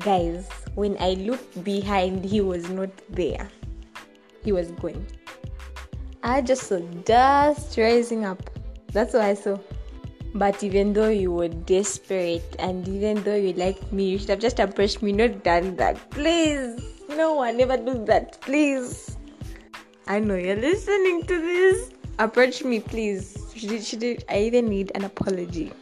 Guys, 0.00 0.48
when 0.76 0.96
I 0.98 1.12
looked 1.12 1.62
behind, 1.62 2.24
he 2.24 2.40
was 2.40 2.68
not 2.70 2.88
there. 3.10 3.48
He 4.42 4.50
was 4.50 4.70
going. 4.72 5.06
I 6.22 6.40
just 6.40 6.64
saw 6.64 6.78
dust 7.04 7.76
rising 7.76 8.24
up. 8.24 8.42
That's 8.92 9.12
what 9.12 9.22
I 9.22 9.34
saw. 9.34 9.58
But 10.34 10.62
even 10.64 10.94
though 10.94 11.10
you 11.10 11.32
were 11.32 11.48
desperate 11.48 12.56
and 12.58 12.86
even 12.88 13.22
though 13.24 13.34
you 13.34 13.52
liked 13.52 13.92
me, 13.92 14.08
you 14.08 14.18
should 14.18 14.30
have 14.30 14.38
just 14.38 14.58
approached 14.58 15.02
me, 15.02 15.12
not 15.12 15.44
done 15.44 15.76
that. 15.76 16.10
Please. 16.10 16.80
No 17.08 17.34
one 17.34 17.60
ever 17.60 17.76
do 17.76 18.02
that. 18.06 18.40
Please. 18.40 19.16
I 20.06 20.20
know 20.20 20.36
you're 20.36 20.56
listening 20.56 21.24
to 21.24 21.40
this. 21.40 21.90
Approach 22.18 22.64
me, 22.64 22.80
please. 22.80 23.36
Should, 23.54 23.84
should 23.84 24.24
I 24.30 24.38
even 24.38 24.68
need 24.68 24.92
an 24.94 25.04
apology? 25.04 25.72